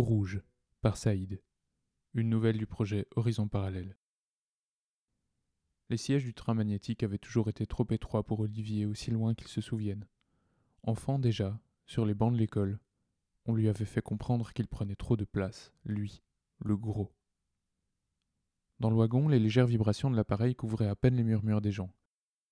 [0.00, 0.42] Rouge,
[0.80, 1.42] par Saïd.
[2.14, 3.96] Une nouvelle du projet Horizon Parallèle.
[5.90, 9.48] Les sièges du train magnétique avaient toujours été trop étroits pour Olivier aussi loin qu'il
[9.48, 10.06] se souvienne.
[10.82, 12.78] Enfant déjà, sur les bancs de l'école,
[13.46, 16.22] on lui avait fait comprendre qu'il prenait trop de place, lui,
[16.58, 17.12] le gros.
[18.80, 21.92] Dans le wagon, les légères vibrations de l'appareil couvraient à peine les murmures des gens.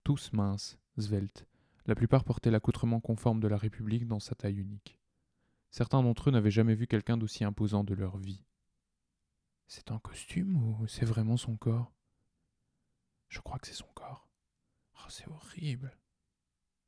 [0.05, 1.47] Tous minces, sveltes,
[1.87, 4.99] la plupart portaient l'accoutrement conforme de la République dans sa taille unique.
[5.71, 8.45] Certains d'entre eux n'avaient jamais vu quelqu'un d'aussi imposant de leur vie.
[9.67, 11.93] C'est un costume ou c'est vraiment son corps?
[13.29, 14.29] Je crois que c'est son corps.
[14.95, 15.97] Oh, c'est horrible.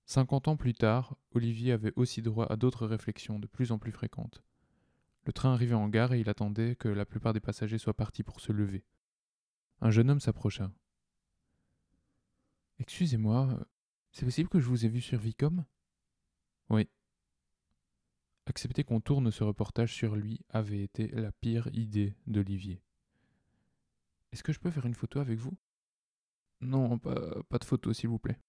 [0.06, 3.92] Cinquante ans plus tard, Olivier avait aussi droit à d'autres réflexions de plus en plus
[3.92, 4.42] fréquentes.
[5.24, 8.22] Le train arrivait en gare et il attendait que la plupart des passagers soient partis
[8.22, 8.84] pour se lever.
[9.80, 10.72] Un jeune homme s'approcha.
[12.78, 13.66] Excusez-moi,
[14.12, 15.64] c'est possible que je vous ai vu sur Vicom
[16.70, 16.88] Oui.
[18.48, 22.80] Accepter qu'on tourne ce reportage sur lui avait été la pire idée d'Olivier.
[24.32, 25.52] Est-ce que je peux faire une photo avec vous?
[26.62, 28.40] Non, pas, de photo, s'il vous plaît.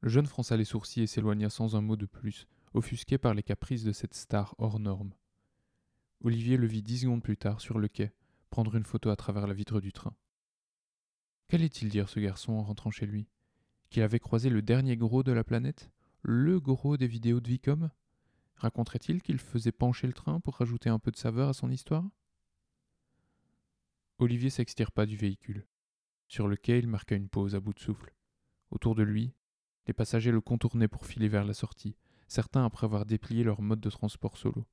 [0.00, 3.42] Le jeune fronça les sourcils et s'éloigna sans un mot de plus, offusqué par les
[3.42, 5.12] caprices de cette star hors norme.
[6.20, 8.12] Olivier le vit dix secondes plus tard sur le quai,
[8.50, 10.14] prendre une photo à travers la vitre du train.
[11.48, 13.26] Qu'allait-il dire ce garçon en rentrant chez lui?
[13.90, 15.90] Qu'il avait croisé le dernier gros de la planète?
[16.22, 17.90] Le gros des vidéos de Vicom?
[18.62, 22.08] Raconterait-il qu'il faisait pencher le train pour rajouter un peu de saveur à son histoire?
[24.18, 25.66] Olivier s'extirpa du véhicule.
[26.28, 28.14] Sur le quai, il marqua une pause à bout de souffle.
[28.70, 29.34] Autour de lui,
[29.88, 31.96] les passagers le contournaient pour filer vers la sortie,
[32.28, 34.64] certains après avoir déplié leur mode de transport solo.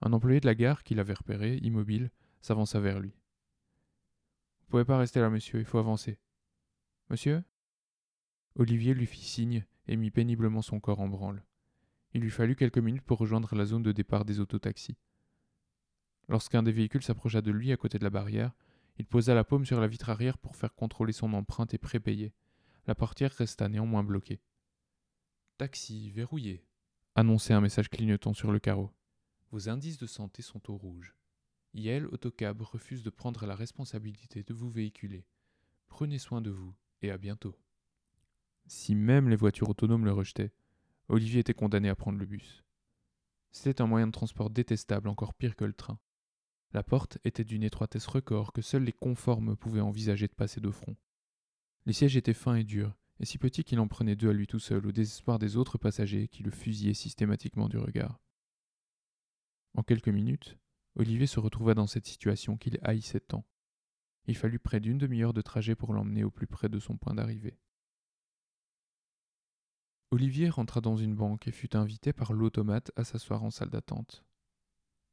[0.00, 2.12] Un employé de la gare, qui l'avait repéré, immobile,
[2.42, 3.10] s'avança vers lui.
[4.60, 6.20] Vous pouvez pas rester là, monsieur, il faut avancer.
[7.08, 7.42] Monsieur?
[8.54, 11.42] Olivier lui fit signe et mit péniblement son corps en branle.
[12.12, 14.96] Il lui fallut quelques minutes pour rejoindre la zone de départ des autotaxis.
[16.28, 18.52] Lorsqu'un des véhicules s'approcha de lui à côté de la barrière,
[18.98, 22.32] il posa la paume sur la vitre arrière pour faire contrôler son empreinte et prépayer.
[22.86, 24.40] La portière resta néanmoins bloquée.
[25.58, 26.64] Taxi verrouillé,
[27.14, 28.90] annonçait un message clignotant sur le carreau.
[29.50, 31.14] Vos indices de santé sont au rouge.
[31.74, 35.24] Yel Autocab refuse de prendre la responsabilité de vous véhiculer.
[35.88, 37.56] Prenez soin de vous et à bientôt.
[38.66, 40.52] Si même les voitures autonomes le rejetaient,
[41.10, 42.62] Olivier était condamné à prendre le bus.
[43.50, 45.98] C'était un moyen de transport détestable, encore pire que le train.
[46.72, 50.70] La porte était d'une étroitesse record que seuls les conformes pouvaient envisager de passer de
[50.70, 50.96] front.
[51.84, 54.46] Les sièges étaient fins et durs, et si petits qu'il en prenait deux à lui
[54.46, 58.20] tout seul, au désespoir des autres passagers qui le fusillaient systématiquement du regard.
[59.74, 60.58] En quelques minutes,
[60.94, 63.44] Olivier se retrouva dans cette situation qu'il haïssait tant.
[64.26, 67.14] Il fallut près d'une demi-heure de trajet pour l'emmener au plus près de son point
[67.14, 67.58] d'arrivée.
[70.12, 74.24] Olivier rentra dans une banque et fut invité par l'automate à s'asseoir en salle d'attente.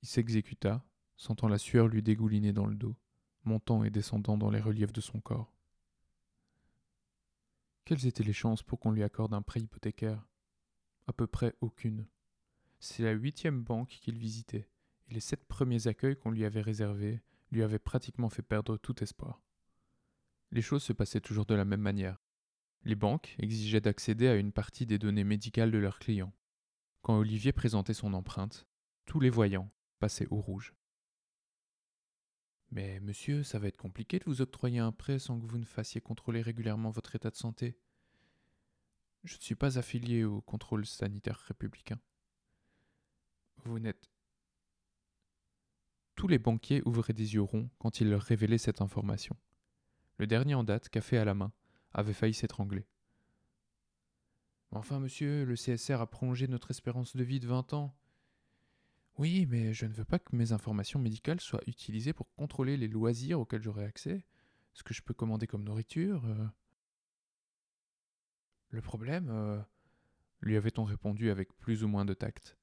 [0.01, 0.83] Il s'exécuta,
[1.17, 2.95] sentant la sueur lui dégouliner dans le dos,
[3.43, 5.53] montant et descendant dans les reliefs de son corps.
[7.85, 10.27] Quelles étaient les chances pour qu'on lui accorde un prêt hypothécaire?
[11.05, 12.07] À peu près aucune.
[12.79, 14.67] C'est la huitième banque qu'il visitait,
[15.07, 17.21] et les sept premiers accueils qu'on lui avait réservés
[17.51, 19.41] lui avaient pratiquement fait perdre tout espoir.
[20.51, 22.19] Les choses se passaient toujours de la même manière.
[22.87, 26.33] Les banques exigeaient d'accéder à une partie des données médicales de leurs clients.
[27.01, 28.65] Quand Olivier présentait son empreinte,
[29.05, 30.73] tous les voyants passaient au rouge.
[32.71, 35.65] Mais monsieur, ça va être compliqué de vous octroyer un prêt sans que vous ne
[35.65, 37.77] fassiez contrôler régulièrement votre état de santé.
[39.25, 41.99] Je ne suis pas affilié au contrôle sanitaire républicain.
[43.65, 44.09] Vous n'êtes.
[46.15, 49.35] Tous les banquiers ouvraient des yeux ronds quand il leur révélait cette information.
[50.19, 51.51] Le dernier en date, café à la main,
[51.97, 52.85] avait failli s'étrangler.
[54.71, 57.97] Enfin, monsieur, le CSR a prolongé notre espérance de vie de vingt ans.
[59.17, 62.87] Oui, mais je ne veux pas que mes informations médicales soient utilisées pour contrôler les
[62.87, 64.23] loisirs auxquels j'aurai accès,
[64.73, 66.23] ce que je peux commander comme nourriture.
[66.25, 66.47] Euh.
[68.69, 69.59] Le problème, euh,
[70.41, 72.57] lui avait-on répondu avec plus ou moins de tact,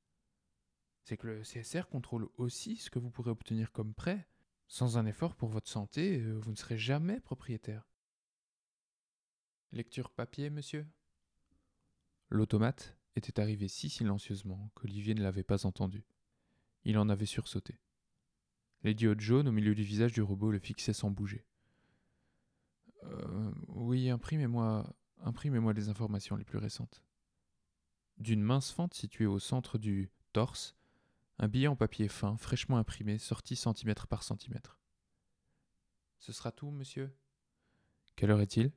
[1.03, 4.29] c'est que le CSR contrôle aussi ce que vous pourrez obtenir comme prêt.
[4.69, 7.87] Sans un effort pour votre santé, euh, vous ne serez jamais propriétaire.
[9.75, 10.87] Lecture papier, monsieur?
[12.31, 16.05] L'automate était arrivé si silencieusement qu'Olivier ne l'avait pas entendu.
[16.85, 17.81] Il en avait sursauté.
[18.85, 21.45] Les diodes jaunes au milieu du visage du robot le fixaient sans bouger.
[23.03, 27.03] Euh, oui, imprimez-moi, imprimez-moi les informations les plus récentes.
[28.19, 30.77] D'une mince fente située au centre du torse,
[31.41, 34.79] un billet en papier fin, fraîchement imprimé, sorti centimètre par centimètre.
[36.21, 37.13] Ce sera tout, monsieur?
[38.15, 38.71] Quelle heure est-il?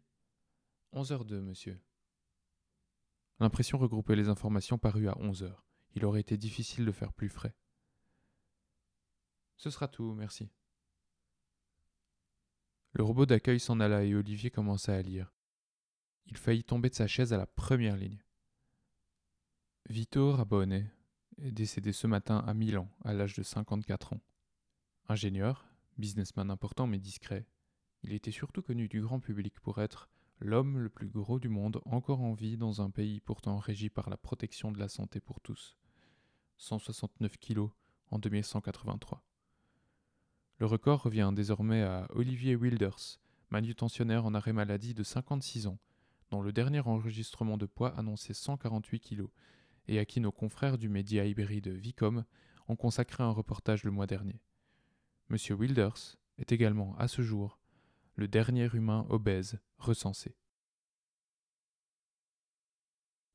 [0.92, 1.80] Onze heures deux, monsieur.
[3.40, 5.66] L'impression regroupait les informations parut à onze heures.
[5.94, 7.56] Il aurait été difficile de faire plus frais.
[9.58, 10.50] Ce sera tout, merci.
[12.94, 15.34] Le robot d'accueil s'en alla et Olivier commença à lire.
[16.26, 18.24] Il faillit tomber de sa chaise à la première ligne.
[19.90, 20.90] Vito Rabone
[21.38, 24.22] est décédé ce matin à Milan, à l'âge de 54 ans.
[25.10, 25.66] Ingénieur,
[25.98, 27.48] businessman important mais discret,
[28.04, 31.82] il était surtout connu du grand public pour être l'homme le plus gros du monde
[31.86, 35.40] encore en vie dans un pays pourtant régi par la protection de la santé pour
[35.40, 35.78] tous.
[36.58, 37.72] 169 kilos
[38.10, 39.24] en 2183.
[40.60, 43.20] Le record revient désormais à Olivier Wilders,
[43.52, 45.80] manutentionnaire en arrêt maladie de 56 ans,
[46.32, 49.30] dont le dernier enregistrement de poids annonçait 148 kilos,
[49.88, 52.26] et à qui nos confrères du média hybride Vicom
[52.68, 54.42] ont consacré un reportage le mois dernier.
[55.30, 57.60] Monsieur Wilders est également, à ce jour,
[58.18, 60.36] le dernier humain obèse recensé.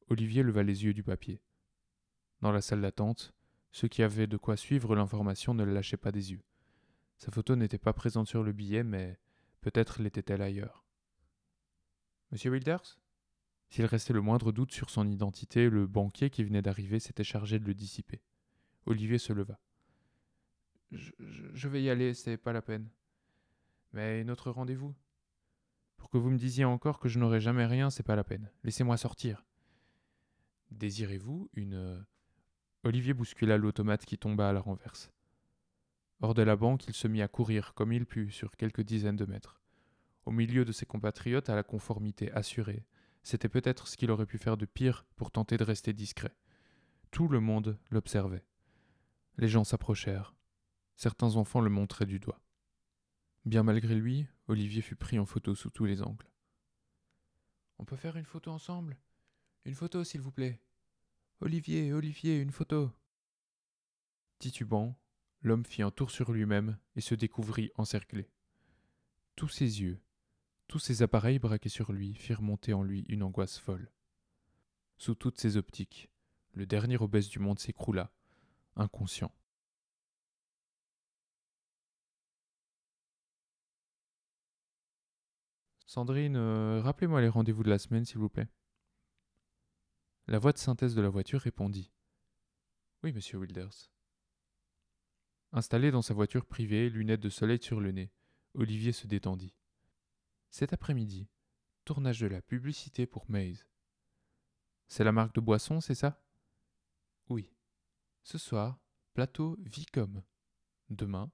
[0.08, 1.40] Olivier leva les yeux du papier.
[2.40, 3.32] Dans la salle d'attente,
[3.70, 6.42] ceux qui avaient de quoi suivre l'information ne le lâchaient pas des yeux.
[7.16, 9.20] Sa photo n'était pas présente sur le billet, mais
[9.60, 10.84] peut-être l'était-elle ailleurs.
[12.32, 12.98] Monsieur Wilders?
[13.70, 17.60] S'il restait le moindre doute sur son identité, le banquier qui venait d'arriver s'était chargé
[17.60, 18.20] de le dissiper.
[18.86, 19.60] Olivier se leva.
[20.90, 21.12] Je,
[21.54, 22.90] je vais y aller, c'est pas la peine.
[23.92, 24.94] Mais notre rendez-vous?
[25.96, 28.50] Pour que vous me disiez encore que je n'aurai jamais rien, c'est pas la peine.
[28.64, 29.44] Laissez-moi sortir.
[30.70, 31.74] Désirez-vous une.
[31.74, 32.00] Euh,
[32.84, 35.10] Olivier bouscula l'automate qui tomba à la renverse.
[36.20, 39.16] Hors de la banque, il se mit à courir comme il put sur quelques dizaines
[39.16, 39.60] de mètres.
[40.24, 42.84] Au milieu de ses compatriotes à la conformité assurée,
[43.22, 46.34] c'était peut-être ce qu'il aurait pu faire de pire pour tenter de rester discret.
[47.10, 48.44] Tout le monde l'observait.
[49.38, 50.34] Les gens s'approchèrent.
[50.96, 52.41] Certains enfants le montraient du doigt.
[53.44, 56.30] Bien malgré lui, Olivier fut pris en photo sous tous les angles.
[57.78, 58.96] On peut faire une photo ensemble?
[59.64, 60.60] Une photo, s'il vous plaît.
[61.40, 62.92] Olivier, Olivier, une photo.
[64.38, 64.96] Titubant,
[65.40, 68.30] l'homme fit un tour sur lui-même et se découvrit encerclé.
[69.34, 70.00] Tous ses yeux,
[70.68, 73.90] tous ses appareils braqués sur lui firent monter en lui une angoisse folle.
[74.98, 76.10] Sous toutes ses optiques,
[76.52, 78.12] le dernier obèse du monde s'écroula,
[78.76, 79.34] inconscient.
[85.92, 88.48] Sandrine, euh, rappelez-moi les rendez-vous de la semaine, s'il vous plaît.
[90.26, 91.92] La voix de synthèse de la voiture répondit.
[93.02, 93.90] Oui, monsieur Wilders.
[95.52, 98.10] Installé dans sa voiture privée, lunettes de soleil sur le nez,
[98.54, 99.54] Olivier se détendit.
[100.48, 101.28] Cet après-midi,
[101.84, 103.66] tournage de la publicité pour Maze.
[104.88, 106.24] C'est la marque de boisson, c'est ça?
[107.28, 107.52] Oui.
[108.22, 108.80] Ce soir,
[109.12, 110.22] plateau Vicom.
[110.88, 111.30] Demain,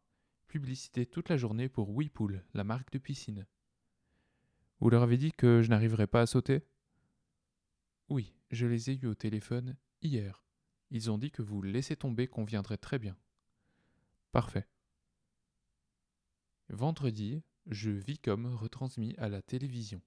[0.48, 3.46] publicité toute la journée pour Whirlpool, la marque de piscine.
[4.80, 6.62] Vous leur avez dit que je n'arriverais pas à sauter?
[8.08, 10.44] Oui, je les ai eus au téléphone hier.
[10.90, 13.16] Ils ont dit que vous laissez tomber conviendrait très bien.
[14.32, 14.66] Parfait.
[16.68, 20.00] Vendredi, je vis comme retransmis à la télévision.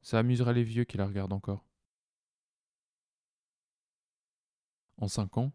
[0.00, 1.66] Ça amusera les vieux qui la regardent encore.
[4.96, 5.52] En cinq ans,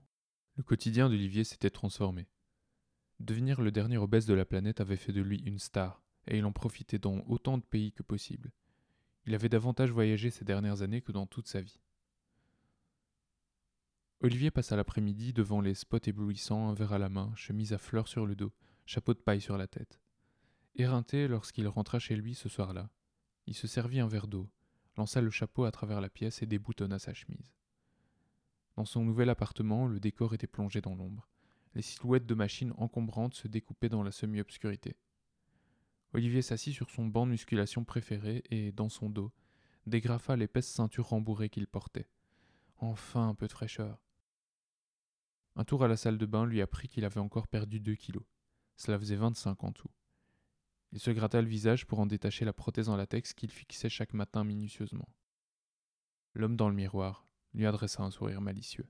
[0.56, 2.28] le quotidien d'Olivier s'était transformé.
[3.20, 6.46] Devenir le dernier obèse de la planète avait fait de lui une star, et il
[6.46, 8.52] en profitait dans autant de pays que possible.
[9.26, 11.80] Il avait davantage voyagé ces dernières années que dans toute sa vie.
[14.22, 18.08] Olivier passa l'après-midi devant les spots éblouissants, un verre à la main, chemise à fleurs
[18.08, 18.54] sur le dos,
[18.86, 20.00] chapeau de paille sur la tête.
[20.76, 22.90] Éreinté lorsqu'il rentra chez lui ce soir-là,
[23.48, 24.50] il se servit un verre d'eau,
[24.96, 27.56] lança le chapeau à travers la pièce et déboutonna sa chemise.
[28.76, 31.28] Dans son nouvel appartement, le décor était plongé dans l'ombre.
[31.74, 34.96] Les silhouettes de machines encombrantes se découpaient dans la semi-obscurité.
[36.14, 39.32] Olivier s'assit sur son banc de musculation préféré et, dans son dos,
[39.86, 42.10] dégrafa l'épaisse ceinture rembourrée qu'il portait.
[42.78, 44.04] Enfin un peu de fraîcheur.
[45.56, 48.24] Un tour à la salle de bain lui apprit qu'il avait encore perdu deux kilos.
[48.76, 49.90] Cela faisait vingt-cinq en tout.
[50.92, 54.14] Il se gratta le visage pour en détacher la prothèse en latex qu'il fixait chaque
[54.14, 55.08] matin minutieusement.
[56.34, 58.90] L'homme dans le miroir lui adressa un sourire malicieux.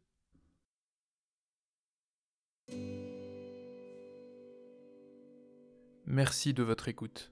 [6.14, 7.32] Merci de votre écoute.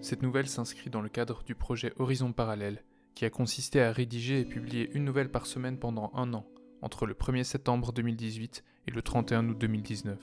[0.00, 2.82] Cette nouvelle s'inscrit dans le cadre du projet Horizon Parallèle,
[3.14, 6.44] qui a consisté à rédiger et publier une nouvelle par semaine pendant un an,
[6.82, 10.18] entre le 1er septembre 2018 et le 31 août 2019.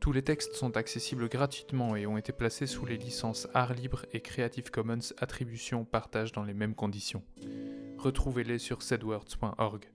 [0.00, 4.04] Tous les textes sont accessibles gratuitement et ont été placés sous les licences Art Libre
[4.12, 7.22] et Creative Commons Attribution Partage dans les mêmes conditions.
[7.96, 9.88] Retrouvez-les sur sedwords.org.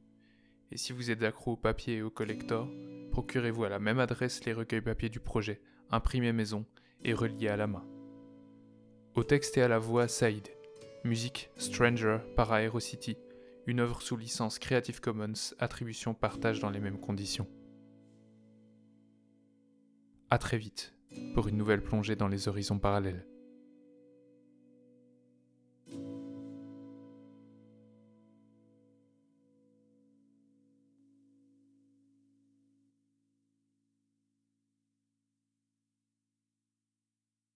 [0.72, 2.72] Et si vous êtes accro au papier et au collector,
[3.12, 5.60] procurez-vous à la même adresse les recueils papier du projet,
[5.92, 6.66] imprimés maison
[7.04, 7.86] et relié à la main.
[9.16, 10.48] Au texte et à la voix, Saïd.
[11.04, 13.18] Musique Stranger par Aerocity,
[13.68, 17.48] une œuvre sous licence Creative Commons, attribution partage dans les mêmes conditions.
[20.30, 20.94] À très vite
[21.34, 23.28] pour une nouvelle plongée dans les horizons parallèles.